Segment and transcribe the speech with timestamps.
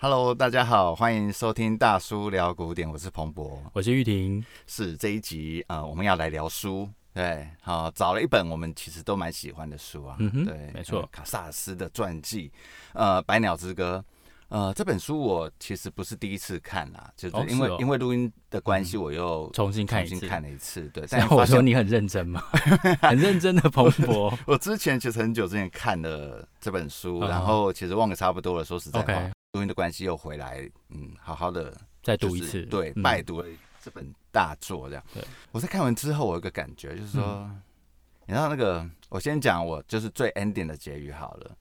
[0.00, 4.44] Hello，大家好，欢迎收听大叔聊古典，我是彭博，我是玉婷。
[4.64, 12.48] 是这一集啊、呃，我们要来聊书，对，好，找了一本我们其实都蛮喜欢的书啊，嗯哼，对，没错，卡萨斯的传记，
[12.92, 14.04] 呃，《百鸟之歌》。
[14.50, 20.88] 呃，这本书我其实不是第一次看啦，就是因为、哦哦、因为录音的关系，我又重新看重新看了一次。
[20.90, 22.40] 对，但我说你很认真吗？
[23.02, 24.32] 很认真的彭博。
[24.46, 28.64] 我之前其实很久之前看了这本书，然后其实忘的差不多了。
[28.64, 29.62] 说实在话，录、okay.
[29.62, 33.48] 音的关系又回来，嗯，好好的、就是、再读一次，对，嗯、拜读了
[33.82, 34.88] 这本大作。
[34.88, 37.62] 这样，对，我在看完之后，我有个感觉，就是说，嗯、
[38.26, 41.58] 你知道那个，我先讲我就是最 ending 的结语好了。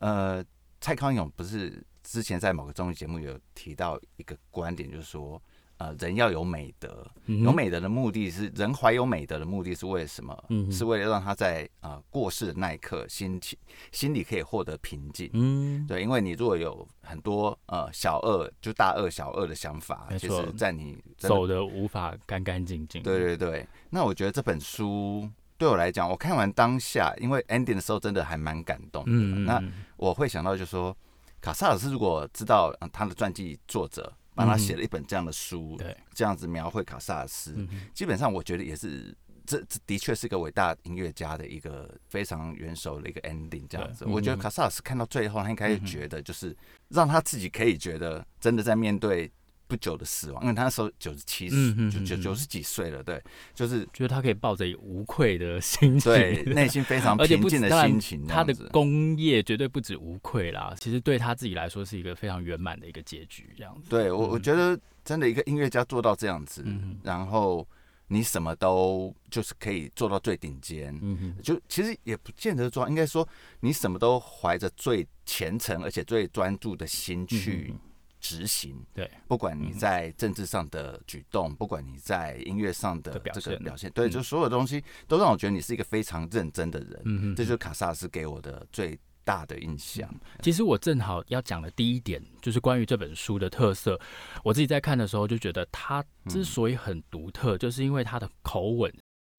[0.00, 0.44] 呃，
[0.80, 1.82] 蔡康永不是。
[2.08, 5.42] 之前在某个综艺节目有提到一个观点，就是说，
[5.78, 10.44] 呃，人要有美德，有美德的目的是人怀有美德的目的是为什么？
[10.48, 13.58] 嗯，是为了让他在呃过世的那一刻心情
[13.92, 15.30] 心里可以获得平静。
[15.34, 23.02] 嗯，对，因为你如果有很多呃小恶就大恶小恶的想法，其实在你走的无法干干净净。
[23.02, 25.28] 对对对，那我觉得这本书
[25.58, 29.10] 对我来讲，我看完当下，因为 ending 的时候真的还蛮感动的。
[29.12, 29.62] 嗯，那
[29.96, 30.96] 我会想到就是说。
[31.38, 39.12] 卡萨尔斯如果知道他的传记作者帮他写了一本这样的书，对，这样子描绘卡萨尔斯，基本上我觉得也是
[39.44, 44.04] 这这的确是一个伟大音乐家的一个非常元首的一个 ending，这样子。
[44.04, 46.56] 我觉得卡萨尔斯看到最后，他应该觉得就是
[46.90, 49.32] 让他自己可以觉得真的在面对。
[49.68, 53.22] 不久的死亡，因为他那时候九十七岁，九九九十几岁了，对，
[53.54, 58.26] 就是觉得他可以抱着无愧的心情，对，内心非常 平静的心情。
[58.26, 63.90] 他的功业绝对不止无愧啦，其实对他自己来说是一个非常圆满的一个结局，这样子。
[63.90, 67.66] 对我，我觉得真的一个音乐家做到这样子，嗯、然后
[68.08, 73.28] 你什么都就是可以做到最顶尖，嗯，就其实也不见得说，应该说
[73.60, 77.72] 你什么都怀着最虔诚而且最专注的心去。
[77.72, 77.80] 嗯
[78.26, 87.02] 执行对，不管你在政治上的举动，嗯、不管你在音乐上的这个表现，对，嗯、就所有东西都让我觉得你是一个非常认真的人。
[87.04, 90.08] 嗯嗯，这就是卡萨斯给我的最大的印象。
[90.12, 94.00] 嗯、其实我正好要讲的第一点，就是关于这本书的特色。
[94.42, 98.92] 我自己在看的时候就觉得，他之所以很独特，就是因为他的口吻。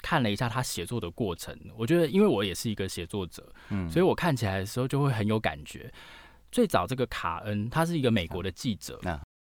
[0.04, 5.92] 看了一下他写作的过程，我觉得，因为我也是一个写作者，嗯，所以我看起来的时候就会很有感觉。
[6.58, 9.00] 最早这个卡恩，他是一个美国的记者，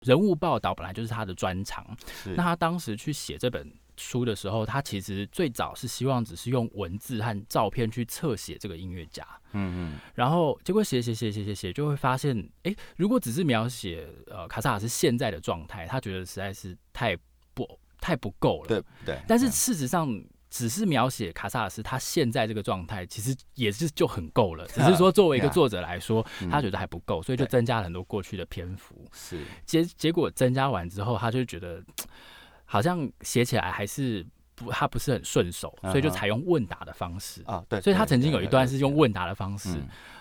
[0.05, 1.87] 人物报道本来就是他的专长。
[2.35, 9.25] 那他当时去写这本书的时候，他其实最早是希望只是用文字和照片去侧写这个音乐家。
[9.53, 10.01] 嗯嗯。
[10.13, 17.17] 然后结果写写写写写写，就会发现，哎，如果只是描写呃卡萨尔斯现在的状态，他觉得实在是太
[17.55, 18.67] 不太不够了。
[18.67, 19.21] 对对。
[19.29, 20.21] 但是事实上。
[20.51, 24.67] 只是描写卡萨尔斯他现在这个状态，其实也是就很够了。
[24.73, 29.05] 只是说作为一个作者来说，他觉得还不够，所以就增加了很多过去的篇幅。
[29.13, 31.83] 是结结果增加完之后，他就觉得
[32.65, 37.65] 好像写起来还是不，他不是很顺手，所以就采用问答的方式啊。
[37.69, 39.79] 对，所以他曾经有一段是用问答的方式，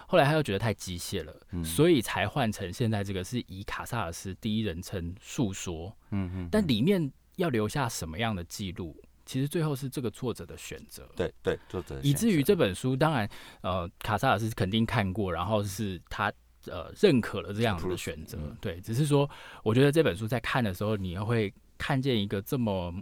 [0.07, 1.33] 后来他又觉得太机械了，
[1.63, 5.95] 所以才换成现在这个是以卡萨尔斯第一人称诉说。
[6.11, 8.95] 嗯嗯，但里面要留下什么样的记录？
[9.27, 13.29] 其实最后是这个作者的选择，对对，作者以至于这本书，当然，
[13.61, 16.31] 呃，卡萨尔是肯定看过，然后是他
[16.65, 19.29] 呃认可了这样子的选择，对，只是说，
[19.63, 22.93] 我觉得这本书在看的时候，你又会看见一个这么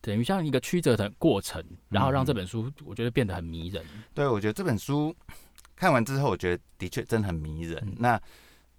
[0.00, 3.84] 等于像一个曲折的过程，然后让这本书我觉得变得很迷人。
[4.14, 5.14] 对，我觉得这本书
[5.76, 7.94] 看完之后，我觉得的确真的很迷人。
[7.98, 8.20] 那。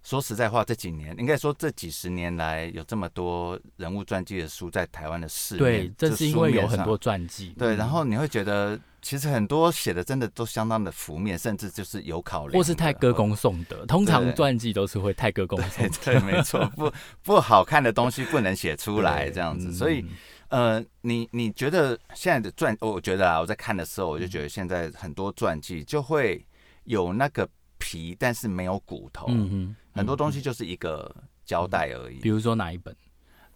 [0.02, 7.54] 说实在话，这几年应该说这几十年来，有这么多人物传记的书在台湾的市面，对，这是因为有很多传记。
[7.58, 13.84] 对，然后你会觉得，其实很多写的真的都相当的浮面，甚至就是有考量，或是太歌功颂德。
[13.84, 16.90] 通常传记都是会太歌功颂德，对，没错，不
[17.22, 19.72] 不好看的东西不能写出来这样子。
[19.74, 20.02] 所以，
[20.48, 26.42] 呃，你你觉得现在的传，我觉得啊，我在看的时候，我就觉得现在很多传记就会
[26.84, 29.26] 有那个皮，但是没有骨头。
[29.28, 29.76] 嗯嗯。
[29.98, 31.14] 很多东西就是一个
[31.44, 32.20] 交代而已。
[32.20, 32.94] 比如说哪一本？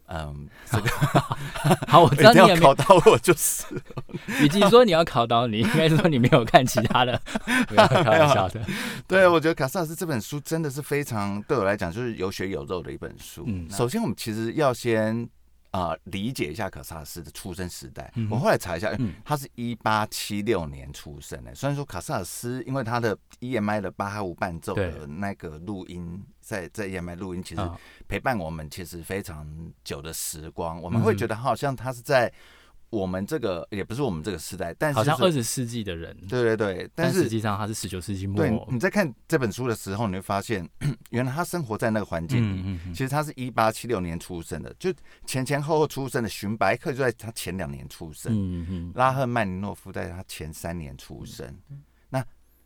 [0.09, 0.91] 嗯，这个
[1.89, 3.65] 好，我知道你要考到我就是。
[4.43, 7.19] 与其说你要考到你，应该说你没有看其他的。
[7.67, 8.61] 不要开玩笑的。
[9.09, 13.45] 对，我觉得卡萨尔斯这本书真的是非常对我来讲就是有血有肉的一本书。
[13.47, 15.27] 嗯，首先我们其实要先。
[15.73, 18.11] 啊、呃，理解一下卡萨斯的出生时代。
[18.15, 21.55] 嗯、我后来查一下，嗯、他是一八七六年出生的。
[21.55, 27.71] 虽然说卡萨斯因为他的 EMI 的巴哈五伴奏的那个录音，在在 EMI 录音，其实
[28.07, 29.47] 陪伴我们其实非常
[29.83, 30.81] 久的时光。
[30.81, 32.33] 我们会觉得好像他是在
[32.93, 38.37] 我们这个也不是我们这个时代，但是好像二十世纪的人，对对对，但是实际上他是十九世纪末。
[38.37, 40.69] 对，你在看这本书的时候，你会发现，
[41.09, 42.61] 原来他生活在那个环境里。
[42.61, 44.93] 嗯嗯嗯，其实他是一八七六年出生的，就
[45.27, 46.29] 前前后后出生的。
[46.29, 51.47] 荀白克就在他前两年出生，嗯嗯，拉赫曼尼诺夫在他前三年出生。
[51.71, 52.23] 嗯、那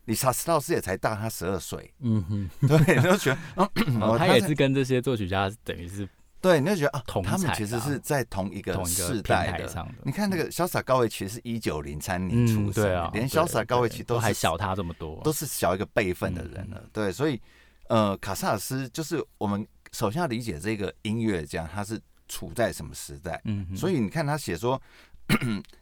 [0.07, 1.93] 理查斯道斯也才大他十二岁。
[2.01, 3.71] 嗯哼，对，你就觉得，
[4.01, 6.09] 哦， 他也是跟这些作曲家等于是。
[6.41, 9.67] 对，你就觉得啊，他们其实是在同一个世代的。
[9.67, 16.81] 的你看那个潇洒高维奇是一九零三年出生，嗯，对啊，连潇洒高维奇都还小他这么多，都是小一个辈分的人了。
[16.85, 17.41] 嗯、对，所以
[17.89, 23.41] 呃，卡萨尔斯就是我们首先要理解这个音乐家他是处在什么时代。
[23.45, 24.81] 嗯，所以你看他写说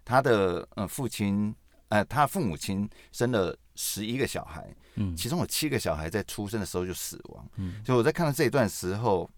[0.02, 1.54] 他的呃父亲
[1.88, 7.46] 呃他父母亲生了十一个小孩，嗯，其中有七个小孩在出生的时候就死亡。
[7.56, 9.28] 嗯，所以我在看到这一段时候。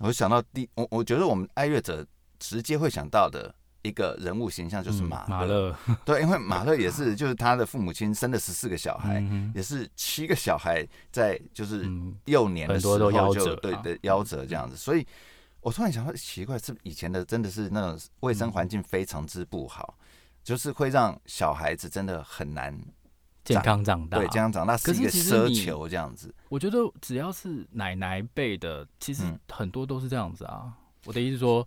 [0.00, 2.06] 我想到第我我觉得我们爱乐者
[2.38, 5.74] 直接会想到的一个人物形象就是马马勒，
[6.04, 9.22] 对，因为马勒也是就是他的父母亲生了十四个小孩，
[9.54, 11.88] 也是七个小孩在就是
[12.24, 12.98] 幼年的时候
[13.34, 15.06] 就对对夭折这样子，所以
[15.60, 19.96] 我突然想到奇怪，是以前的真的是那种卫生环境非常之不好，
[20.42, 22.78] 就是会让小孩子真的很难。
[23.54, 26.32] 健康长大，对，健康长大是一个奢求这样子。
[26.48, 30.62] 我觉得只要是奶奶辈的，其实很多都是这样子啊。
[30.64, 30.72] 嗯、
[31.06, 31.66] 我的意思说，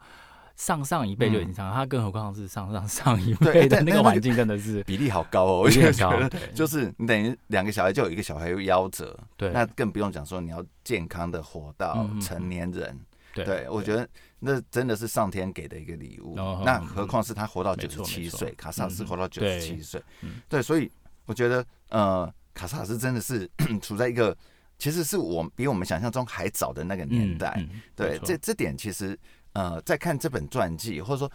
[0.56, 5.60] 上上一辈就已经这样，他、嗯、更何况是上上上一辈的那个环境，真的是比例好高哦。
[5.60, 12.90] 我觉得 就是你等于两个小孩就有一个小孩又夭折，对，那更不用讲说你要健康的活到成年人。
[13.36, 14.08] 嗯、对，我觉得
[14.40, 16.36] 那真的是上天给的一个礼物。
[16.38, 20.02] 哦、那何况是他活到九十七岁，卡萨斯活到九十七岁，
[20.50, 20.92] 对，所以。
[21.26, 23.50] 我觉得，呃，卡萨尔斯真的是
[23.82, 24.36] 处在一个，
[24.78, 27.54] 其实是我比我们想象中还早的那个年代。
[27.58, 29.18] 嗯嗯、对，这这点其实，
[29.54, 31.32] 呃，在看这本传记，或者说，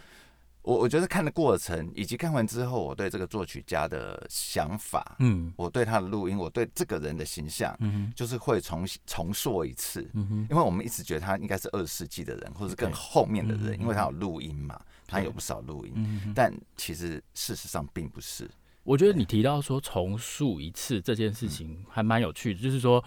[0.63, 10.07] 我我觉得看的过程，以及看完之后，我对这个作曲家的想法，嗯，我对他的录音，我对这个人的形象，嗯，就是会重重塑一次。
[10.13, 18.51] 嗯哼，因为我们一直觉得他应该是二十世纪的人，或者是更后面的人，嗯、因为他有录音嘛，他有不少录音，嗯、但其实事实上并不是。
[18.89, 23.05] 我觉得你提到说重塑一次这件事情还蛮有趣的，就是说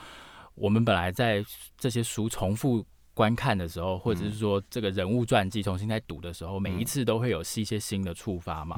[0.53, 1.43] 我们本来在
[1.75, 2.85] 这些书重复
[3.15, 8.77] 观看的时候，或者是说这个人物传记重新在读的时候，每一次都会有一些新的触发嘛。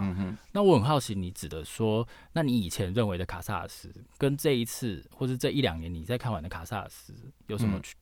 [0.53, 7.13] 那我很好奇，你指的说，那你以前认为的卡萨尔斯，跟这一次或是这一两年你在看完的卡萨尔斯
[7.47, 7.93] 有什么区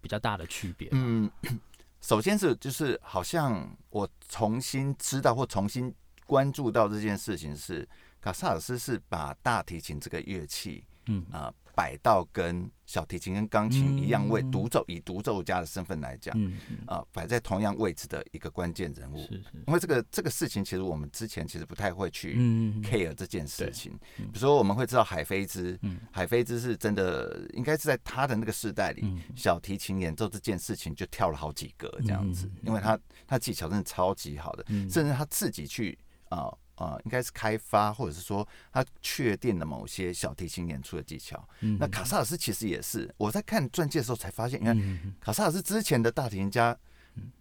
[0.00, 0.88] 比较大的区别？
[0.90, 1.30] 嗯，
[2.02, 5.94] 首先是就是好像我重新知道或重新
[6.26, 7.88] 关注到这件事情是。
[8.20, 19.18] 卡萨尔斯是把大提琴这个乐器，嗯啊，摆到跟小提琴跟钢琴一样位独奏，以独奏家的身份来讲，嗯啊，摆在同样位置的一个关键人物。
[19.18, 19.44] 是是。
[19.66, 22.34] 因为这个这个事情，其实我们之前其实不太会去
[22.82, 23.96] care 这件事情。
[24.16, 25.78] 比如说，我们会知道海菲兹，
[26.10, 29.04] 海菲兹是真的，应该是在他的那个时代里，
[29.36, 35.96] 小提琴演奏这件事情就跳了好几个这样子，因为他他技巧真的超级好的，甚至他自己去
[36.30, 36.38] 啊。
[36.38, 41.48] 啊、呃，应该是开发，或者是说他确定了某些小提琴演出的技巧。
[41.60, 46.76] 嗯、那卡萨尔斯其实也是，我在看传记的时候才发现，你看、嗯、卡萨尔斯之前的大提琴家，
[47.16, 47.32] 嗯、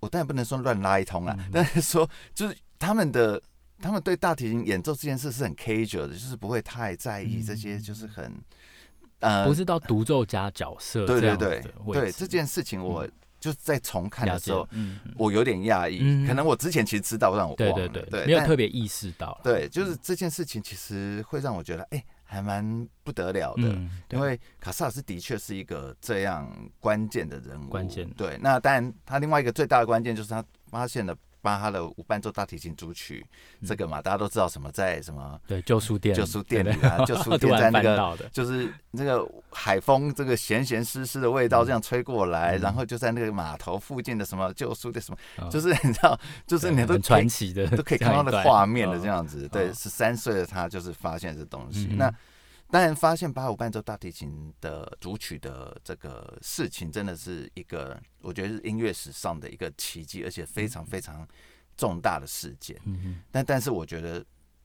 [0.00, 3.40] 我当然不能说乱拉一通啊，嗯、但是说就是他们的，
[3.78, 8.24] 他们对大提琴演奏这件事是很 casual 的，就是不会太在意这些，就是很、
[9.20, 11.06] 嗯、呃，不是到独奏家角色。
[11.06, 13.08] 对对对，对这件事情我。
[13.40, 19.40] 嗯就是在重看的时候，嗯，我有点讶异，可能我之前其实知道，让我忘了，对对对，没有特别意识到。
[19.42, 23.62] 对，就是这件事情其实会让我觉得，哎，还蛮不得了的，
[24.10, 27.68] 因为卡萨尔斯的确是一个这样关键的人物。
[27.68, 28.08] 关键。
[28.10, 31.16] 对，那当然，他另外一个最大的关键就是他发现了。
[31.42, 33.24] 巴哈的无伴奏大提琴组曲，
[33.66, 49.48] 这个嘛，大家都知道什么在什么对旧书店，旧书店里啊，旧书店 在那个就是那个海风，这个咸咸湿湿的味道这样吹过来，然后就在那个码头附近的什么旧书店什么，就是你知道， 就是你都传奇的都可以看到那个画面的这样子。
[49.48, 51.86] 对，十三岁的他就是发现这东西。
[51.96, 52.12] 那
[52.72, 61.26] 当然，发现巴哈无伴奏大提琴的主曲的这个事情，真的是一个我觉得是音乐史上的一个奇迹，而且非常非常
[61.76, 62.80] 重大的事件。
[62.84, 63.22] 嗯哼。
[63.32, 64.24] 但但是我觉得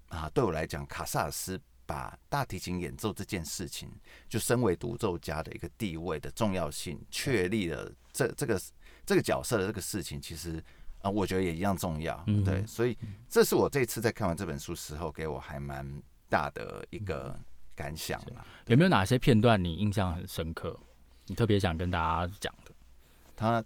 [0.10, 3.90] 啊，对我来讲，卡萨尔斯把大提琴演奏这件事情，
[4.30, 8.62] 就身为独奏家的一个地位的重要性，确立了这这个
[9.04, 10.64] 这个角色的这个事情，其实
[11.02, 12.24] 啊，我觉得也一样重要。
[12.46, 12.96] 对，所以
[13.28, 15.84] 这是我这次在看完这本书时候，给我还蛮
[16.30, 17.36] 大的一个。
[17.76, 20.78] 感想了，有没有哪些片段你印象很深刻？
[21.28, 22.72] 你特别想跟大家讲的？
[23.36, 23.64] 他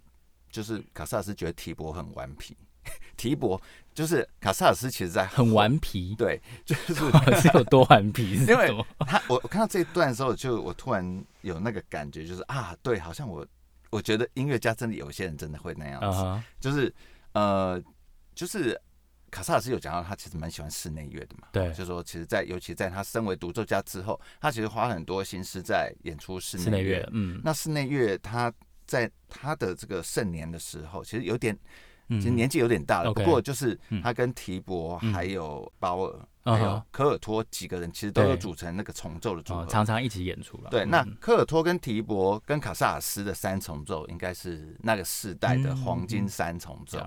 [0.50, 2.56] 就是卡萨尔斯觉得提博很顽皮，
[3.16, 3.60] 提博
[3.94, 6.94] 就是卡萨尔斯，其实在很顽皮， 对，就是
[7.40, 8.34] 是有多顽皮。
[8.46, 13.46] 因为他我我看到这一段的时候，就我突然有那个感觉，就是啊，对，好像我
[13.90, 16.42] 我觉得音乐家真的有些人真的会那样子，uh huh.
[16.58, 16.92] 就是
[17.32, 17.80] 呃，
[18.34, 18.80] 就是
[19.30, 28.52] 卡萨尔斯有讲到他其实蛮喜欢室内乐的嘛，对，就是说其实，在尤其在他身为独奏家之后，他其实花很多心思在演出室内乐，嗯，那室内乐他
[28.86, 31.56] 在他的这个盛年的时候，其实有点。
[32.14, 36.28] 其实年纪有点大了，不过就是他跟提伯还有鲍尔。
[36.42, 40.70] 还有科尔托几个人其实都有组成那个重奏的组合，常常一起演出了。
[40.70, 46.98] 对，那科尔托跟提伯跟卡萨尔斯的三重奏应该是那个世代的黄金三重奏，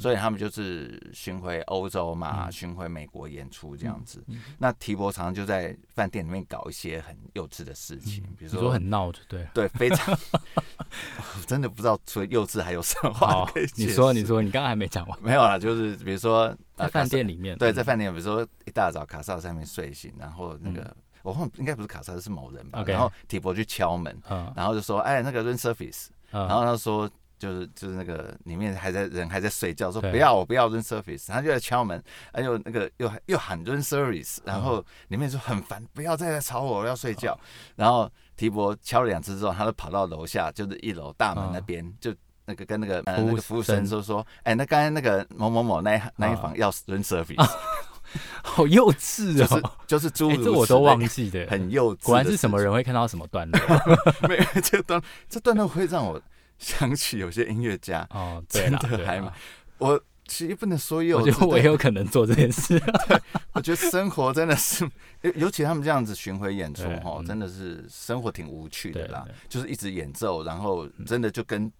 [0.00, 4.24] 所以他们就是巡回欧洲嘛，巡回美国演出这样子。
[4.58, 10.18] 那提伯常常就在饭店里面搞一些很幼稚的事情，比如说很闹，对对，非常，
[11.46, 13.66] 真的不知道除了幼稚还有什么话可以。
[13.76, 16.54] 你说，你说，你刚刚还没讲完，没有啦，就是比如说。
[16.76, 22.80] 在饭店里面，对，在饭店，比如说一大早卡萨在那边睡醒，然后那个我后应该不是卡萨，是某人吧？
[22.92, 24.16] 然后提伯去敲门，
[24.56, 32.02] 然后就说：“哎，那个 room service。”然后他说：“就是就是那个里面还在人还在睡觉，说不要我不要 room service。”他就在敲门，
[32.32, 37.38] 哎呦那个又又喊 room service，然后里面说很烦，不要再来吵我，我要睡觉。
[37.76, 42.14] 然后提伯敲了两次之后，他就跑到楼下，就是一楼大门那边就。
[42.44, 47.36] 那个跟那个呃那个服务生说说，哎，那刚才那个某某某那一那一房要 room service，
[48.42, 52.02] 好幼稚哦，就是诸如此类，这我都忘记的，很幼稚。
[52.02, 53.60] 果然是什么人会看到什么段落？
[54.28, 56.20] 没有这段，这段落会让我
[56.58, 59.32] 想起有些音乐家哦，真的还蛮。
[59.78, 62.80] 我其实不能说幼稚，我觉得我也有可能做这件事。
[63.54, 64.88] 我觉得生活真的是，
[65.36, 71.70] 尤其他们这样子巡回演出哈，真的是生活挺无趣的啦，就是一直演奏，然后真的就跟。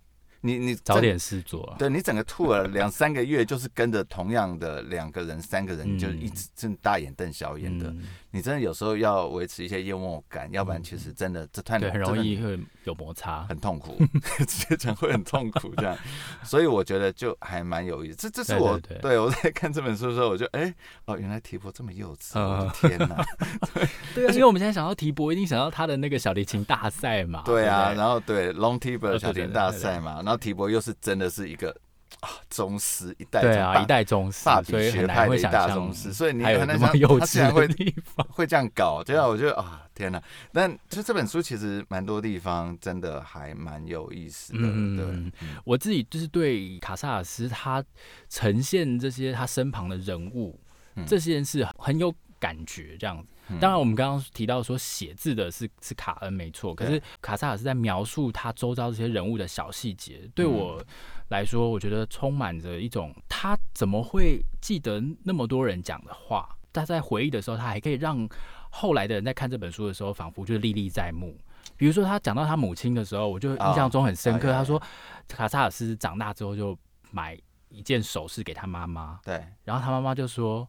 [0.42, 1.76] 你你找点事做啊？
[1.78, 7.94] 对，你整个 tour 两三个月，就是跟着同样的两个人、三个人，就一直睁大眼瞪小眼的。
[8.32, 13.96] 你真的有时候要维持一些幽默感，要不然其实真的这太很容易会有摩擦，很痛苦，
[14.46, 15.96] 直接讲会很痛苦这样。
[16.42, 18.16] 所以我觉得就还蛮有意思。
[18.16, 20.74] 这这是我对我在看这本书的时候，我就哎
[21.06, 23.24] 哦，原来提伯这么幼稚，我的天哪！
[24.14, 27.42] 对啊，因为我们现在想到提伯，一定想到他的那个小提琴大赛嘛。
[27.46, 30.42] 对啊，然后对 Long Tiber 小提琴大赛嘛，然后。
[30.42, 31.72] 提伯又是真的是一个
[32.20, 37.68] 啊宗师一代，对啊，一代宗师，所以学派的一大宗师，所以你很难想他竟然会
[38.30, 40.22] 会这样搞，对啊，我觉得啊天哪！
[40.52, 44.58] 但就这本书其实蛮多地方真的还蛮有意思的。
[44.60, 45.32] 对，
[45.64, 47.84] 我自己就是对卡萨尔斯他
[48.28, 50.58] 呈现这些他身旁的人物，
[51.06, 53.28] 这些人是很有感觉这样子。
[53.60, 60.82] 当然，我们刚刚提到说写字的是是卡恩没错，可是卡萨尔斯在描述他周遭这些人物的小细节，对我
[61.32, 66.48] 来说，我觉得充满着一种他怎么会记得那么多人讲的话？
[66.72, 68.28] 他在回忆的时候，他还可以让
[68.70, 71.36] 后来的人在看这本书的时候，仿佛就是历历在目。
[71.76, 74.52] 比如说，他讲到他母亲的时候，我就印象中很深刻。
[74.52, 74.80] 他说，
[75.26, 76.78] 卡萨尔斯长大之后就
[77.10, 77.36] 买
[77.70, 80.68] 一件首饰给他妈妈，对，然后他妈妈就说，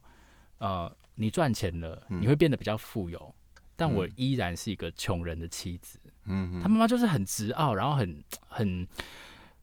[0.58, 0.92] 呃。
[1.16, 5.96] 你赚钱了，你会变得比较富有，嗯、但我依然是一个穷人的妻子。
[6.24, 8.84] 嗯哼，他妈妈就是很执傲，然后很很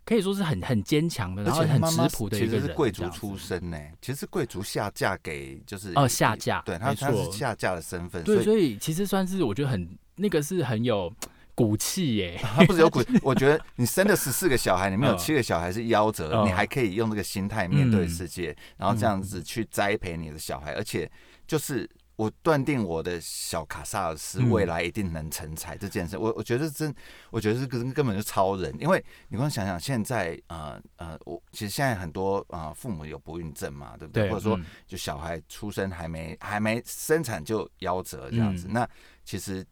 [0.05, 2.55] 可以说是很很坚强的，然后很质朴的一个人。
[2.55, 8.23] 其实是贵族出身呢，其实是贵族下嫁给就是哦下嫁，对，他他是下嫁的身份。
[8.23, 11.13] 对，所以其实算是我觉得很那个是很有
[11.55, 12.39] 骨气耶。
[12.43, 21.09] 他不是有骨， 我觉得你生了十四个小孩，里面有七个小孩是夭折，你还可以用这个心态面对世界，然后这样子去栽培你的小孩，而且。
[21.47, 21.89] 就是
[22.21, 26.93] 我断定我的小卡萨尔斯未来一定能成才这件事，我我觉得真，
[27.31, 34.25] 我觉得是根根本就超人，因为你光想想现在呃呃，我其实现在很多啊、呃、父母有不孕症嘛，对不对？
[34.25, 38.89] 对或者说就小孩出生还没还没生产就夭折这样子，嗯、那
[39.25, 39.65] 其实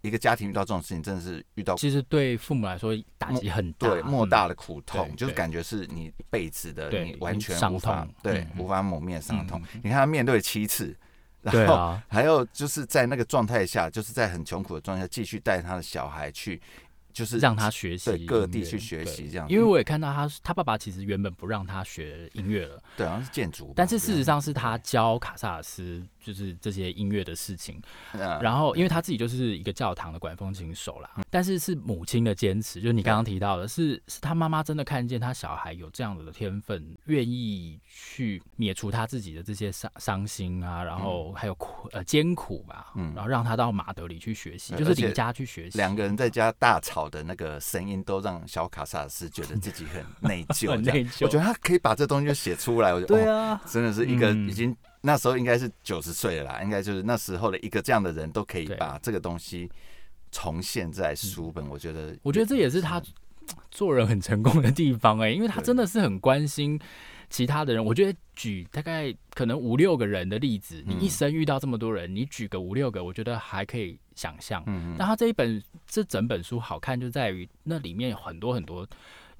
[0.00, 9.62] 一个家庭遇到这种事情真的是遇到，其实对父母来说打击很大，对莫大的苦痛，嗯、就是感觉是你一辈子的，你完全无法对无法抹灭伤痛。
[9.74, 10.96] 嗯、你看他面对七次。
[11.42, 16.62] 然后还有就是在那个状态下，就是在很穷苦的状态下，继续带他的小孩去，
[17.12, 19.48] 就是让他学习，对各地去学习这样。
[19.48, 23.72] 因为我也看到他，他爸爸其实原本不让他学音乐了，对，好像是建筑。
[23.74, 27.80] 但是事实上是他教卡萨尔斯就是这些音乐的事情，
[28.40, 45.76] 然后因为他自己就是一个教堂的管风琴手啦，但是是母亲的坚持，就是你刚刚提到的是，是是他妈妈真的看见他小孩有这样子的天分，愿意去灭除他自己的这些伤伤心啊，然后还有苦呃艰苦吧，嗯，然后让他到马德里去学习，就是离家去学习。
[45.78, 51.24] 两个人在家大吵的那个声音，都让小卡萨斯觉得自己很内疚， 很内疚。
[51.24, 54.76] 我觉得他可以把这东西就写出来，我觉得对啊，真的是一个已经。
[55.02, 59.68] 那时候应该是九十岁了啦，应该就是那时候的一个这样的人都可以把这个东西
[60.30, 63.02] 重现在书本，我觉得，我觉得这也是他
[63.70, 66.80] 做人很成功的地方哎、欸，因为他真的是很关心
[67.28, 67.84] 其他的人。
[67.84, 74.62] 我觉得举大概可能五六个人的例子，你一生遇到这么多人，你举个五六个，我觉得还可以想象。
[74.66, 78.88] 嗯，但他这一本这整本书好看就在于那里面有很多很多。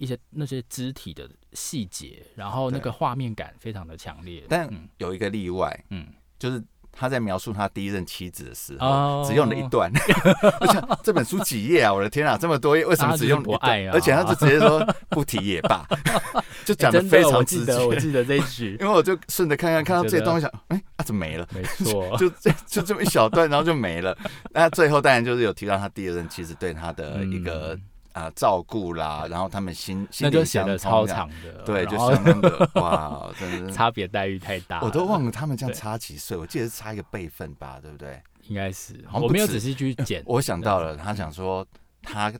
[0.02, 4.42] 一些那些肢体的细节，然后那个画面感非常的强烈。
[4.48, 4.68] 但
[4.98, 6.08] 有一个例外，嗯，
[6.40, 9.88] 就是他在描述他第一任妻子的时候，只用了一段。
[10.60, 11.94] 我想这本书几页啊？
[11.94, 13.90] 我的天啊，这么多页，为什么只用一段？
[13.92, 15.86] 而且他就直接说不提也罢，
[16.66, 17.72] 就讲的非常直接。
[17.72, 21.46] 我记得这一句，因为我就顺着看看，看到这些东西，想，哎，啊，怎么没了？
[21.54, 24.18] 没错，就这就这么一小段，然后就没了。
[24.50, 27.78] 那最后当然就是有提到他第二任妻子对他的一个。
[28.12, 38.22] 啊，照顾啦，然后他们心心里想的超长的，对，就相当的 哇，真的差别待遇太大，我都忘了他们这样差几岁，我记得是差一个辈分吧，对不对？
[38.48, 40.22] 应该是，我没有仔细去检。
[40.26, 41.66] 我想到了，他想说
[42.02, 42.32] 他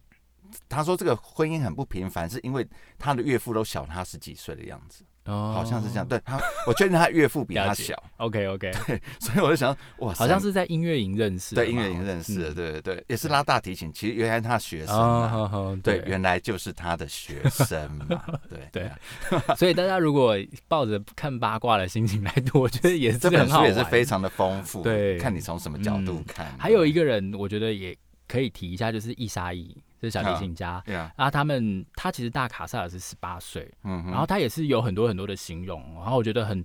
[0.69, 2.67] 他说这个婚姻很不平凡，是因为
[2.99, 5.05] 他的岳父都小他十几岁的样子。
[5.27, 6.07] 哦，好像是这样。
[6.07, 7.95] 对他，我确定他岳父比他小。
[8.17, 11.55] OK OK， 对，所以我就想，哇，好像是在音乐营认识。
[11.55, 13.93] 对，音乐营认识的，对对对，也是拉大提琴。
[13.93, 18.07] 其实原来他学生，对，原来就是他的学生嘛。
[18.49, 18.91] 对 对，
[19.57, 20.37] 所以大家如果
[20.67, 24.83] 抱着看八卦的心情来读，我觉得也是这本书也是非常的丰富。
[24.83, 26.47] 对，看你从什么角度看。
[26.59, 29.77] 还有一个人，我觉得也可以提一下，就是易莎伊。
[30.07, 36.65] 是小提琴家，然后他们他其实大卡萨尔是十八岁，嗯，然后他也是有很多很多的形容，然后我觉得很，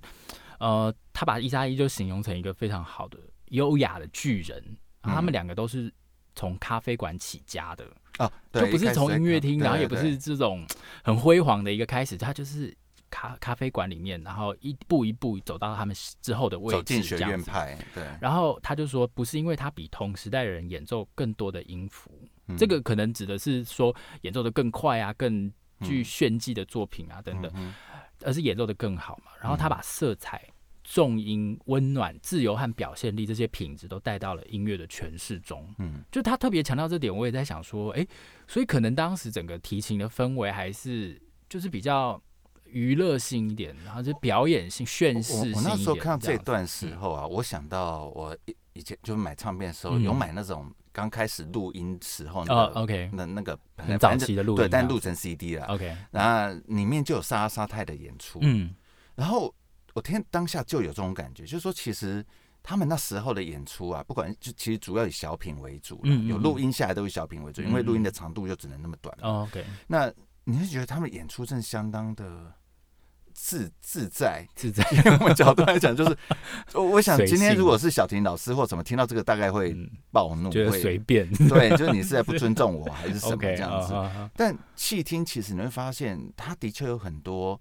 [0.58, 3.18] 呃，他把伊莎伊就形容成一个非常好的
[3.50, 4.56] 优雅的巨人，
[5.02, 5.92] 然后他们两个都是
[6.34, 7.84] 从咖啡馆起家的，
[8.18, 10.66] 哦，就不是从音乐厅，然后也不是这种
[11.04, 12.76] 很辉煌的一个开始，他就是
[13.10, 22.10] 咖咖啡馆里面，然后一步一步走到他们之后的位置，走进学院派，对，然后他就说，不是因为他比同时代的人演奏更多的音符。
[22.56, 27.74] 这个可能指的是说演奏的更快啊，更具炫技的作品啊等等，
[28.22, 29.32] 而是演奏的更好嘛。
[29.40, 30.42] 然后他把色彩、
[30.82, 35.72] 重音、温暖、自由和表现力这些品质都带到了音乐的诠释中。
[35.78, 38.04] 嗯，就他特别强调这点，我也在想说，哎，
[38.48, 42.20] 所以可能当时整个提琴的氛围还是就是比较
[42.64, 45.52] 娱乐性一点，然后就表演性、炫示性。
[45.52, 48.36] 我那时候看到这段时候啊，我想到我
[48.72, 50.68] 以前就买唱片的时候有买那种。
[50.98, 55.96] 刚开始录音时候，那个 OK，那那个很早期的录音，对，但录成 CD 了，OK。
[56.10, 58.74] 然后里面就有萨拉沙泰的演出，嗯。
[59.14, 59.54] 然后
[59.94, 62.26] 我听当下就有这种感觉，就是说，其实
[62.64, 69.64] 他们那时候的演出啊，不管就其实主要以小品为主，有录音下来都以小品为主，因为录音的长度就只能那么短，OK。
[69.86, 72.52] 那你会觉得他们演出真的相当的。
[73.40, 76.18] 自自在自在， 用我们角度来讲，就是
[76.74, 79.74] 我我想今天如果是小婷老师或怎么听到这个，大概会
[80.10, 83.94] 暴怒，觉得随便，对，就是你是在不尊重我还是什么 这样子。
[84.34, 87.58] 但细听其实你会发现，它的确有很多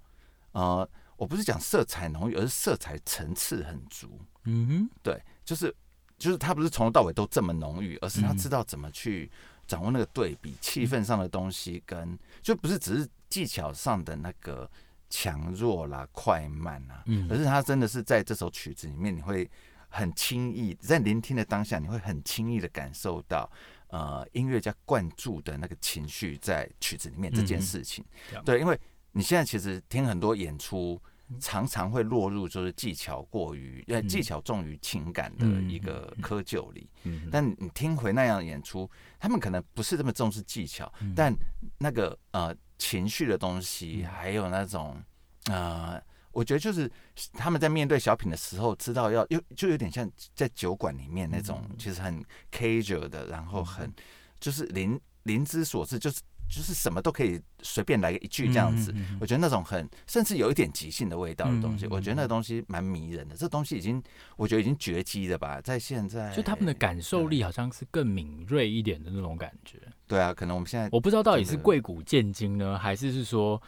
[0.51, 0.85] 呃，
[1.15, 4.19] 我不是讲色彩浓郁，而是色彩层次很足。
[4.45, 5.73] 嗯哼，对，就是
[6.17, 9.31] 就是他不是从头到尾都这么浓郁，而是他知道怎么去
[9.67, 14.69] 掌握那个对比，气氛上的东西跟就不是只是技巧上的那个。
[15.09, 19.49] 强弱啦，快慢啊，嗯，可是他真的是在这首曲子里面，你会
[19.87, 23.49] 很轻易在聆听的当下，你会很轻易的感受到，
[23.87, 28.03] 呃，音乐家灌注的那个情绪在曲子里面这件事情。
[28.33, 28.77] 嗯、对，因为
[29.13, 31.01] 你现在其实听很多演出，
[31.39, 36.89] 常常会落入就是技巧过于，呃，技巧重于情感的一个窠臼里。
[37.03, 38.89] 嗯，但你听回那样的演出，
[39.19, 41.33] 他们可能不是这么重视技巧，但
[41.77, 42.53] 那个呃。
[42.77, 45.01] 情绪的东西，还有那种，
[45.45, 46.91] 呃，我觉得就是
[47.33, 53.91] 他们在面对小品的时候，知道要又就有点像在酒馆里面那种，其实很 casual 的，然后很
[54.39, 58.93] 就是灵灵之所至，就是就是什么都可以随便来个一句这样子。
[59.19, 63.35] 我觉得那种很甚至有一点即兴的味道的东西，我觉得那个东西蛮迷人的。
[63.35, 64.01] 这东西已经
[64.35, 69.79] 我觉得已经绝迹了吧，在现在，就他们的感受力好像是更敏锐一点的那种感觉。
[70.07, 73.61] 对啊，可能我们现在我不知道到底是贵古见今呢，还是是说，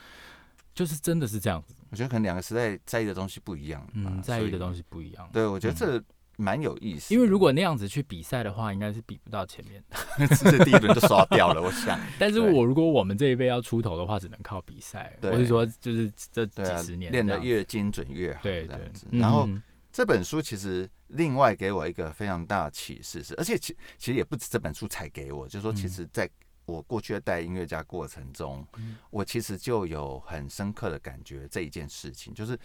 [0.73, 1.75] 就是真的是这样子。
[1.89, 5.29] 我觉得可能两个时代在意的东西不一样，嗯，在意的东西不一样。
[5.33, 6.01] 对，我觉得这
[6.39, 7.13] 蛮有意思。
[7.13, 11.61] 因为如果那样子去比赛的话，应该是比不到前面的， 是第一轮就刷掉了。
[11.61, 15.15] 我想， 但是我如果我们这一辈要出头的话，只能靠比赛。
[15.21, 18.39] 我是说，就是这几十年练得越精准越好。
[18.41, 18.79] 对对。
[19.11, 19.47] 然后
[19.91, 26.29] 这本书其实另外给我一个非常大的启示是，而且其其实也不止这本书才给我，就是说，其实在
[26.65, 28.65] 我过去的带音乐家过程中，
[29.09, 32.57] 我其实就有很深刻的感觉这一件事情，就是。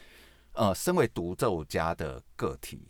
[0.57, 2.81] 呃，身为独奏家的个体，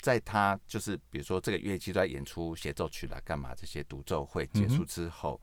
[0.00, 3.54] 在他就是比如说这个乐器在演出协奏曲来干嘛？
[3.54, 5.40] 这些独奏会结束之后，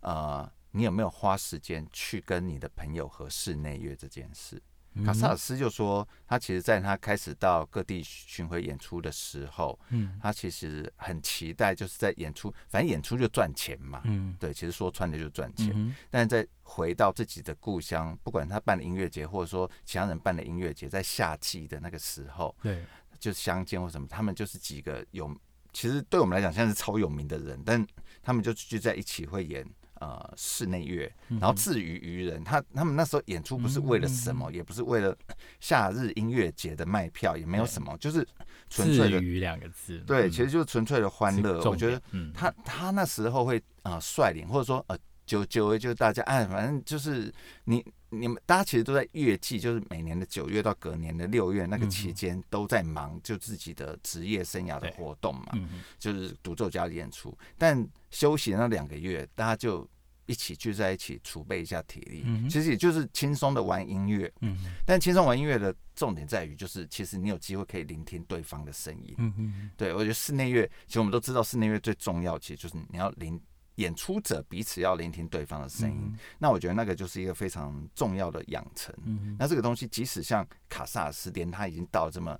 [0.00, 4.62] 嗯、呃，你有没有花时间去跟你的朋友和室内乐这件事？
[5.04, 15.94] 卡萨尔斯就说，他其实在他开始到各地巡回演出的时候，嗯，他其实很期待，就是在演出，反正演出就赚钱嘛，嗯，对，其实说穿的就赚钱。
[16.08, 22.82] 但是在回到自己的故乡，不管他办的音乐节，或者说其他人办的音乐节，在夏季的那个时候，对，
[23.26, 25.34] 就相见或什么，他们就是几个有，
[25.72, 27.84] 其实对我们来讲，现在是超有名的人，但
[28.22, 29.66] 他们就聚在一起会演。
[29.98, 31.10] 呃，室内乐，
[31.40, 32.44] 然后自娱娱人。
[32.44, 35.16] 他他们那时候演出不是为了什么，也不是为了
[35.58, 38.22] 夏日音乐节的卖票，也没有什么，就是
[38.68, 39.98] 纯粹的“愚”两个字。
[40.00, 41.62] 对，其实就是纯粹的欢乐。
[41.64, 41.98] 我觉得
[42.34, 44.98] 他他那时候会啊率领，或者说呃。
[45.24, 47.34] 九九月就是大家哎，反正就是
[47.64, 55.46] 你你们大家其实都在月季，就是每年的九月到隔年的六月那个期间都在忙，就自己的职业生涯的活动嘛，
[55.98, 57.36] 就是独奏家的演出。
[57.58, 59.88] 但休息那两个月，大家就
[60.26, 64.32] 一起聚在一起储备一下体力，其实也就是轻松的玩音乐。
[64.86, 69.70] 但轻松玩音乐的重点在于，就是其实你有机会可以聆听对方的声音。
[69.76, 73.40] 对，我觉得室内乐，其实我们都知道室内乐最重要，其实就是你要聆。
[73.76, 78.94] 演出者彼此要聆听对方的声音，嗯、那我觉得那个就是一个非常重要的养成。
[79.04, 82.38] 嗯、那这个东西，即使像卡萨斯，连他已经到这么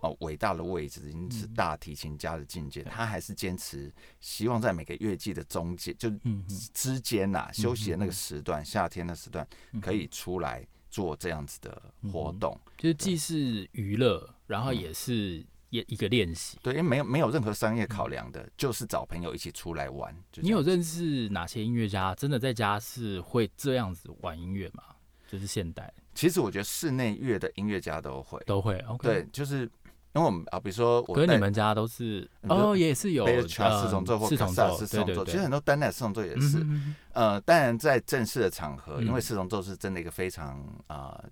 [0.00, 6.10] 哦伟大的位置，已经是大提琴家的境界，嗯、他还是坚持希望在每个月季的中间，就
[6.74, 9.46] 之间呐、啊嗯、休息的那个时段，嗯、夏天的时段，
[9.80, 11.80] 可以出来做这样子的
[12.12, 15.44] 活动，嗯、就是既是娱乐，然后也是。
[15.72, 20.14] 一一个练习，对，因为没有没有任何商业考量的，嗯、就是找朋友一起出来玩。
[20.34, 24.84] 你有认识哪些音乐家真的在家是会这样子玩音乐吗？
[25.26, 25.90] 就是现代。
[26.14, 28.78] 其实我觉得室内乐的音乐家都会，都会。
[28.80, 34.76] OK，对，就是因为我们啊，比如说我，可是你们家都是哦，也是有四重奏或四重奏，
[35.24, 36.62] 其实很多单带四重奏也是。
[37.14, 41.30] 呃，当然在正式的场合，因为四重奏是真的一个非常啊、呃、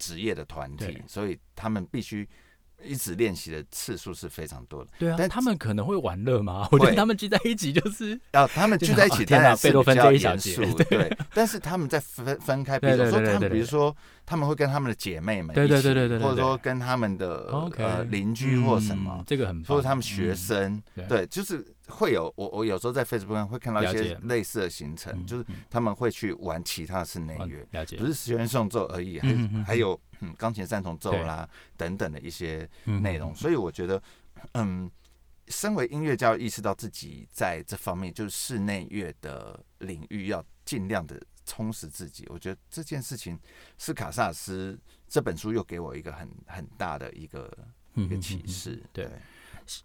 [0.00, 2.28] 职业的团体，所以他们必须。
[2.82, 6.68] 一直练习的次数是非常多的，对啊，但他们可能会玩乐吗？
[6.72, 10.54] 我觉得他们聚在一起就是，啊，他们聚在一起，天哪，贝多芬这一小节，
[10.88, 21.64] 对，但是他们在分分开，比如说他们，比如说他们会跟他们的姐妹们，对对对对对，或者说跟他们的呃邻居或什么，这个很，或者他们学生，对，就是。
[21.88, 33.34] 会有我我有时候在 Facebook 上会看到一些类似的行程，就是他们会去玩其他室内乐，不是十弦送奏而已，还还有嗯钢琴三重奏啦等等的一些内容。
[33.34, 34.02] 所以我觉得，
[34.52, 34.90] 嗯，
[35.48, 42.26] 身为音乐家，要意识到自己在这方面就是室内乐的领域要尽量的充实自己。
[42.28, 43.38] 我觉得这件事情
[43.78, 47.50] 是卡萨斯这本书又给我一个很很大的一个
[47.94, 49.08] 一个启示，对。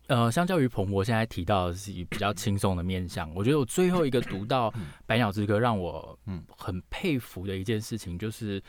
[0.07, 4.69] 呃，相较于彭博现在提到的是比较轻松的面向，我觉得我最后一个读到
[5.05, 8.61] 《百鸟之歌》让我嗯很佩服的一件事情就是。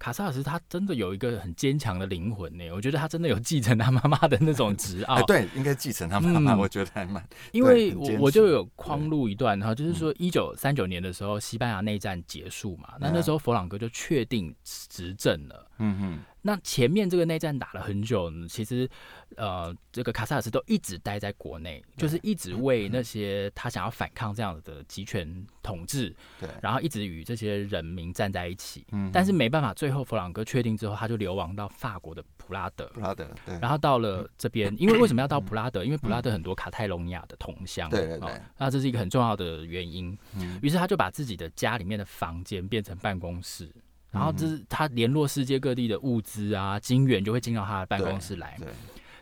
[0.00, 5.20] 卡萨尔斯他真的有一个很坚强的灵魂呢，我觉得他真的有继承他妈妈的那种执 拗。
[5.24, 7.20] 对，应该继承他妈妈，我觉得还蛮。
[7.50, 15.67] 因为我我就有框录一段哈，就是说一九三九年的时候，西班牙内战结束嘛，那那时候佛朗哥就确定执政了。
[15.78, 16.18] 嗯嗯。
[16.40, 18.88] 那前面这个内战打了很久呢，其实
[19.36, 28.86] 呃，这个卡萨尔斯都一直待在国内，就是一直为那些他想要反抗这样子的集权统治，对，然后一直与这些人民站在一起。
[28.92, 29.10] 嗯。
[29.12, 32.86] 但是没办法，最后弗朗哥确定之后，他就流亡到法国的普拉德。
[32.94, 33.28] 普拉德。
[33.44, 33.58] 对。
[33.58, 35.84] 然后到了这边，因为为什么要到普拉德？
[35.84, 37.90] 因为普拉德很多卡泰隆尼亚的同乡。
[37.90, 38.40] 对对对。
[38.56, 40.16] 那这是一个很重要的原因。
[40.36, 40.58] 嗯。
[40.62, 43.68] 于是他就把自己的家里面的房间变成办公室。
[44.10, 48.58] 然后就是他联络世界各地的物资啊，金源就会进到他的办公室来。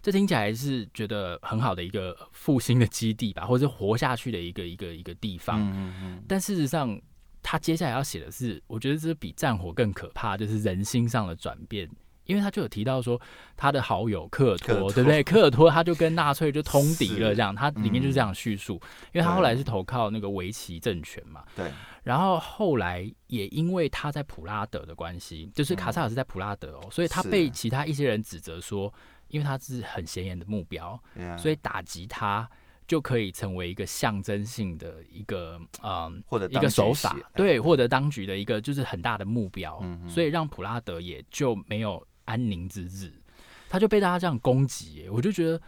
[0.02, 5.60] 这听起来是觉得很好的一个复兴的基地吧，或者是活下去的一个一个一个地方。
[6.28, 6.96] 但事实上，
[7.42, 11.90] 他接下来要写的是，我觉得这比战火更可怕，就是人心上的转变。
[12.26, 13.20] 因为他就有提到说，
[13.56, 15.22] 他的好友克尔托，对不对？
[15.22, 17.54] 克尔托他就跟纳粹就通敌了，这样。
[17.54, 18.74] 他里面就是这样叙述，
[19.12, 21.44] 因为他后来是投靠那个维奇政权嘛。
[21.56, 21.70] 对。
[22.02, 28.92] 然后后来也因为他在普拉德的关系，就是卡萨尔是在普拉德哦，所以他被其他一些人指责说，
[29.28, 31.00] 因为他是很显眼的目标.
[31.36, 32.48] 所以打击他
[32.86, 43.10] 就可以成为一个象征性的一个嗯，或者一个手法，对，获得当局的一个就是很大的目标，嗯、所以让普拉德也就没有安宁之日，
[43.68, 45.60] 他就被大家这样攻击，我就觉得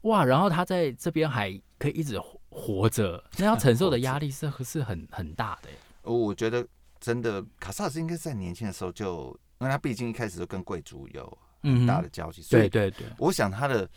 [0.00, 5.68] 哇，然后他在这边还可以一直活着，那要承受的压力是是很很大的。
[6.02, 6.66] 我觉得
[6.98, 11.38] 真的卡萨斯应该在年轻的时候就，因为他毕竟一开始就跟贵族有。
[11.66, 13.88] 很大的交集，所以对对对，我想他的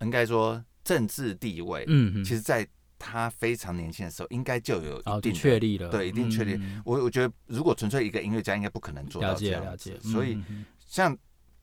[0.00, 2.64] 应该说政治地位，嗯，其实在
[3.00, 6.56] 他非常年轻的时候，应该就有一定确立了，对，一定确立。
[6.84, 9.68] 我我觉得，如果纯粹一个音乐家，应该不可能做到这样子。
[9.70, 10.40] 了解，所以，
[10.78, 11.18] 像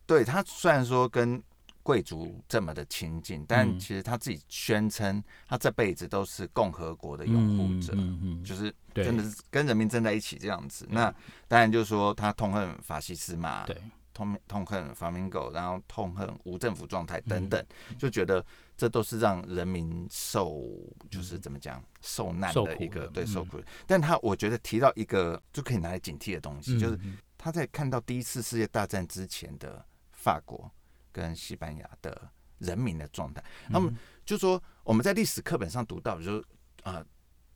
[0.06, 1.42] 对他虽然说跟
[1.82, 7.94] 贵族这么的亲近，但其实他自己宣称，他这辈子都是共和国的拥护者，
[8.44, 10.88] 就是真的是跟人民站在一起这样子。
[10.90, 11.14] 那
[11.48, 13.76] 当然就是说，他痛恨法西斯嘛，对。
[14.16, 17.66] 痛痛恨 Flamengo，然后痛恨无政府状态等等，
[17.98, 18.46] 就觉得
[18.78, 20.62] 这都是让人民受，
[21.10, 23.60] 就是怎么讲受难的一个对受苦。
[23.88, 27.00] 但他我觉得提到一个就可以拿来警惕的东西，就是
[27.40, 29.84] 他在看到第一次世界大战之前的
[30.24, 30.72] 法国
[31.12, 33.92] 跟西班牙的人民的状态，那么
[34.26, 36.44] 就说我们在历史课本上读到，就是
[36.84, 37.04] 啊，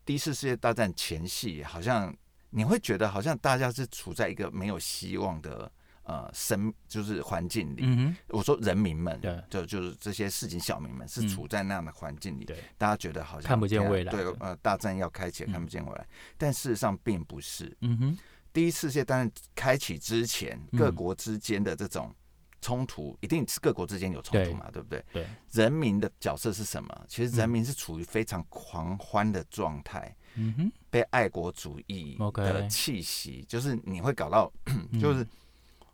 [0.04, 2.14] 第一次世界大战前夕，好像
[2.50, 5.72] 你会觉得好像大家是处在一个没有希望的。
[6.10, 17.76] 呃，生就是环境里，嗯，我说人民们，对，就就是这些市井小民们是处在那样的环境里，对，大家觉得好像看不见未来，对，呃，大战要开启，看不见未来，嗯，但事实上并不是。
[17.82, 18.18] 嗯哼，
[18.54, 22.16] 第一次世界大战开启之前，各国之间的这种
[22.62, 25.06] 冲突，一定是各国之间有冲突嘛，对，对不对？
[25.14, 27.06] 对，人民的角色是什么？
[27.08, 34.52] 其实人民是处于非常狂欢的状态，嗯哼，被爱国主义的气息，就是你会搞到，
[35.00, 35.26] 就是。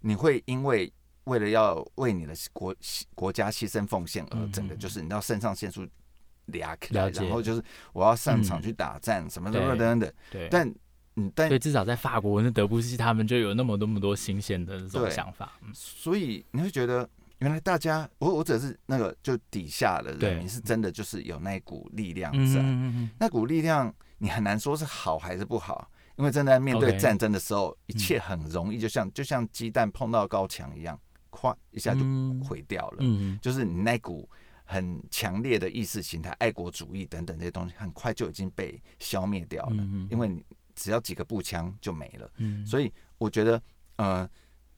[0.06, 0.91] 你会因为
[1.23, 2.76] 为了要为你的国
[3.15, 5.88] 国家牺牲奉献而整个就是你知道肾上腺素
[6.47, 10.13] 俩起来，然后就是我要上场去打仗什么什么等等。
[10.30, 10.69] 对，但
[11.15, 15.54] 嗯，但对至少在法国那德布西他们就有那么多那么多新鲜的这种想法。
[15.73, 17.08] 所以你会觉得
[17.39, 22.62] 原来大家我我只是那个就底下的人民是真的就是有那股力量在，
[23.19, 25.89] 那股力量你很难说是好还是不好。
[26.15, 30.95] 因为正在面对战争的时候，okay, 一切很容易，就像、嗯、就像鸡蛋碰到高墙一样，
[31.32, 32.02] 咵一下就
[32.45, 32.97] 毁掉了。
[32.99, 34.30] 嗯，就是你那股
[34.63, 39.78] 很强烈的意识形态、爱国主义等等这些东西，很快就已经被消灭掉了。
[39.80, 42.31] 嗯，因为你只要几个步枪就没了。
[42.38, 43.62] 嗯，所以我觉得，
[43.95, 44.29] 呃，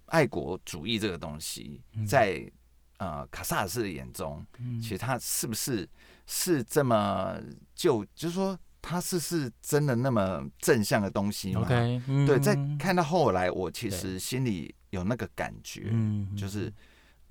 [0.06, 2.50] 爱国主义这个东西，在
[2.98, 4.46] 呃卡萨尔斯的眼中，
[4.82, 5.88] 其实他是不是
[6.26, 7.40] 是这么
[7.74, 8.58] 就就是说。
[8.88, 15.92] 他是是真的那么正向的东西吗？Okay, 嗯、对，在看到后来，我其实心里有那个感觉，
[16.38, 16.72] 就是，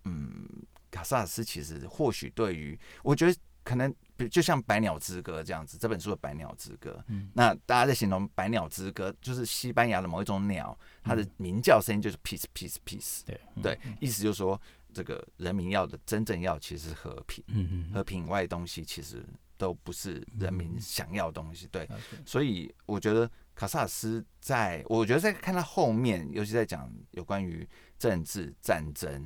[0.03, 0.45] 嗯，
[0.91, 3.95] 卡萨尔斯其实或许对于，我觉得可能
[4.31, 14.61] 就像《百鸟之歌》这样子，这本书的《百鸟之歌》，嗯，那大家在形容《百鸟之歌》，就是西班牙的某一种鸟，它的鸣叫声音就是 peace peace peace，对对，意思就是说，
[14.93, 19.25] 这个人民要的真正要其实是和平，嗯，和平以外的东西其实。
[19.57, 21.89] 都不是人民想要的东西，对，
[22.27, 29.25] 所以我觉得卡萨斯在，我觉得在看他后面，尤其在讲有关于政治战争，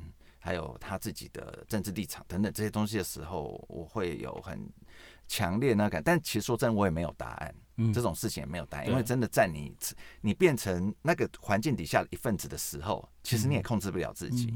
[0.49, 4.67] 还有他自己的政治立场等等这些东西的时候，我会有很
[5.27, 6.01] 强烈那感。
[6.03, 9.71] 但其实说真，我也没有答案，嗯这种事情也没有答案，因为真的在你
[10.21, 14.51] 你变成那个环境底下的一份子的时候，其实你也控制不了自己。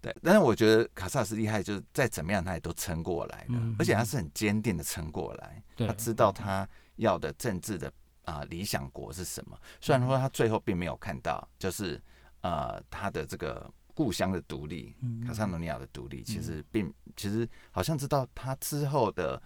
[0.00, 5.62] 对，但是我觉得卡萨斯厉害，就是再怎么样他也都撑过来了，而且他是很坚定的撑过来。
[5.76, 7.86] 他知道他要的政治的
[8.24, 12.02] 啊、呃、理想国是什么，虽然说他最后并没有看到，就是
[12.40, 14.94] 呃他的这个故乡的独立，
[15.26, 19.42] 卡萨诺尼亚的独立，其实并其实好像知道他之后的，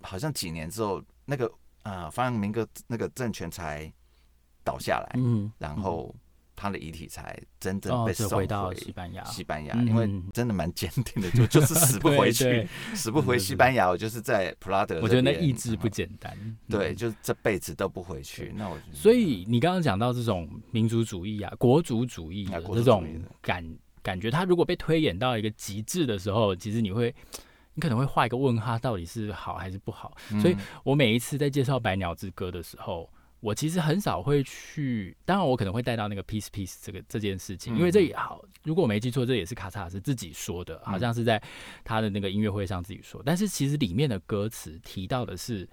[0.00, 3.92] 好像几年之后那个啊弗朗明哥那个政权才
[4.64, 5.20] 倒下来，
[5.58, 6.14] 然后。
[6.60, 9.24] 他的遗体才真正被送回到西班牙。
[9.24, 13.88] 西班牙，因为真的蛮坚定的，就 就是死不回去， 死不回西班牙。
[13.88, 16.36] 我就是在普拉德，我觉得那意志不简单。
[16.68, 18.52] 对，就这辈子都不回去。
[18.54, 23.08] 那我所以你刚刚讲到这种民族主义啊、国族主义的这种
[23.40, 23.64] 感
[24.02, 27.14] 感觉，他如果被推演到一个极致的时候，其实你会，
[27.72, 30.14] 你可能会画一个问号，到底是好还是不好？
[30.42, 33.08] 所以我每一次在介绍《百鸟之歌》的时候。
[33.40, 41.42] 我其实很少会去，当然我可能会带到那个 peace peace 这个这件事情，因为这也好，如果我没记错，这也是卡萨尔斯自己说的，好像是在
[41.82, 43.22] 他的那个音乐会上自己说。
[43.24, 45.68] 但是其实里面的歌词提到的是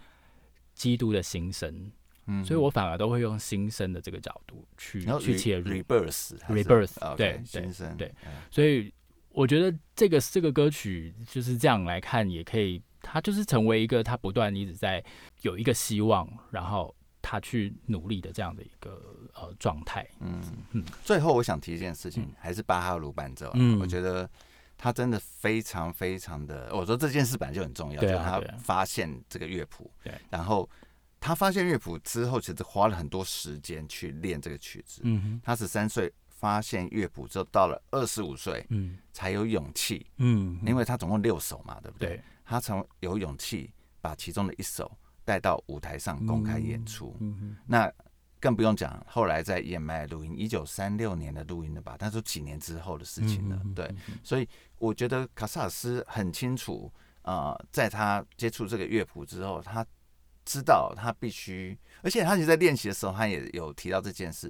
[0.73, 1.91] 基督的心声，
[2.25, 8.13] 嗯，所以我反而都会用心声的这个角度去去切入 rebirth rebirth，对，新生，对，
[8.49, 8.93] 所以。
[9.29, 15.03] 我觉得这个这个歌曲就是这样来看，也可以，它就是成为一个他不断一直在
[15.43, 20.07] 有一个希望，然后他去努力的这样的一个呃状态。
[20.19, 20.83] 嗯嗯。
[21.03, 23.51] 最后我想提一件事情，嗯、还是巴哈鲁伴奏。
[23.55, 24.29] 嗯，我觉得
[24.77, 30.69] 他真的非常非常的，我说这件事本来就很重要，就是他发现这个乐谱，对，然后
[31.19, 35.01] 他发现乐谱之后，其实花了很多时间去练这个曲子。
[35.03, 36.13] 嗯哼，他十三岁。
[36.39, 42.09] 发现乐谱之后，到了二十五岁，嗯，才有勇气，嗯，因为他总共六首嘛，对不对？
[42.09, 44.95] 对，他才有勇气把其中的一首
[45.27, 47.13] 带到舞台上公开演出。
[47.65, 47.91] 那
[48.39, 51.97] 更不用讲，后来在 EMI 录音，一九三六年的录音了吧？
[51.99, 53.93] 但是几年之后的事情了，嗯、对。
[54.23, 56.89] 所以我觉得卡萨尔斯很清楚，
[57.23, 59.85] 呃，在他接触这个乐谱之后，他
[60.45, 64.49] 知道他必须，而且他其实在练习的时候，他也有提到这件事。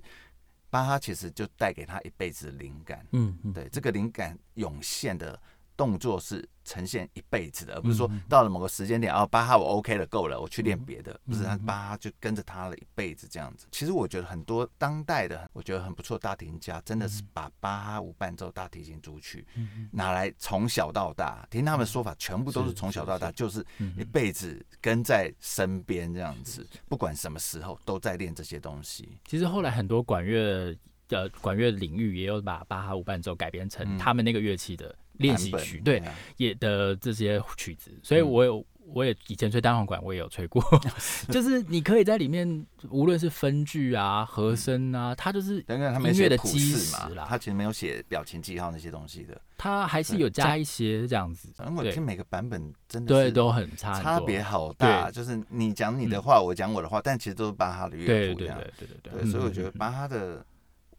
[0.69, 5.41] 巴哈其实就带给他一辈子的灵感，嗯，嗯，对，这个灵感涌现的
[5.77, 13.67] 动作是呈现一辈子的，而不是说到了某个时间点啊，巴哈我 OK 了，够了，我去练别的，不是他巴哈就跟着他了一辈子这样子。
[13.71, 19.45] 其实我觉得很多当代的我觉得很不错的大提琴家，真的是把巴哈无伴奏大提琴组曲
[19.91, 23.65] 拿来从小到大，听他们说法，全部都是从小到大，就是
[23.97, 29.17] 一辈子跟在身边这样子，不管什么时候都在练这些东西。
[29.25, 30.75] 其实后来很多管乐
[31.07, 34.93] 的管乐领域也有把巴哈无伴奏改编成他们那个乐器的。
[35.17, 36.01] 练习曲对，
[36.37, 40.63] 也的这些曲子，所以我有我也以前吹单簧管，我也有吹过，
[41.29, 47.25] 就是你可以在里面，无论是分句啊、和声啊，它就是音乐的基石啦。
[47.27, 51.49] 他其实没有写表情记号那些东西的，他还是有加一些这样子。
[51.67, 55.11] 因为我听每个版本真的对都很差，差别好大。
[55.11, 58.07] 就是你讲你的话，我讲我的话，但其实都是巴哈的乐谱。
[58.07, 60.45] 对对对对对对，所以我觉得巴哈的。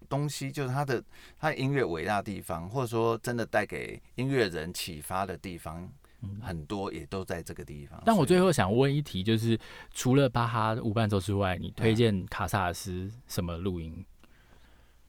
[0.08, 1.02] 东西就是他的，
[1.38, 5.88] 他音乐伟大的地方，或者说真的带给音乐人启发的地方，
[6.40, 8.02] 很多也都在这个地方。
[8.04, 9.58] 但我最后想问一题，就是
[9.92, 14.04] 除了巴哈无伴奏之外，你推荐卡萨尔斯什么录音？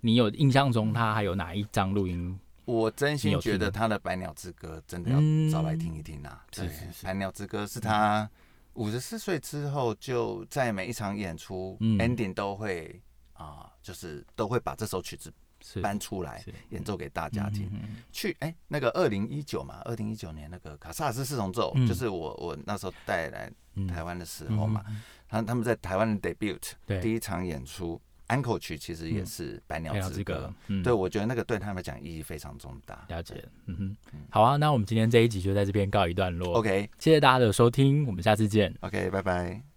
[0.01, 2.39] 你有印象中他还有哪一张录音？
[2.65, 5.17] 我真心觉得他的《百鸟之歌》真的要
[5.51, 6.45] 找来听一听啊！
[6.51, 6.67] 对，
[7.03, 8.29] 《百鸟之歌》是他
[8.73, 13.01] 五十四岁之后就在每一场演出 ending 都会
[13.39, 13.65] 啊。
[13.81, 15.33] 就是都会把这首曲子
[15.81, 17.71] 搬出来演奏给大家听。
[18.11, 23.51] 去哎，那个二零一九嘛，二零一九年那个卡萨尔斯四重奏，就是我我那时候带来
[23.87, 24.83] 台湾的时候嘛，
[25.27, 30.53] 他他们在台湾的 debut 第一场演出安可曲其实也是《百鸟之歌》。
[30.83, 33.05] 对，我觉得那个对他们来讲意义非常重大。
[33.07, 36.53] 了解，嗯哼，好啊，那我们今天这一集就在这边告一段落。
[36.59, 38.75] OK，谢谢大家的收听，我们下次见。
[38.81, 39.68] OK，拜拜。